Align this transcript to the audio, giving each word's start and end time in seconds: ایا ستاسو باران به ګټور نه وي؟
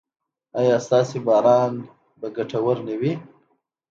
ایا 0.59 0.75
ستاسو 0.85 1.17
باران 1.27 1.71
به 2.19 2.27
ګټور 2.37 2.77
نه 2.87 2.95
وي؟ 3.01 3.13